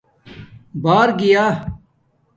[0.83, 1.45] بݳر گیݳ